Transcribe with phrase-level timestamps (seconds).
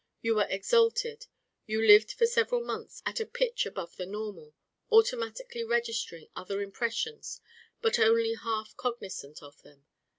[0.23, 1.27] You were exalted;
[1.67, 4.55] you lived for several months at a pitch above the normal,
[4.91, 7.39] automatically registering other impressions
[7.83, 9.85] but only half cognisant of them.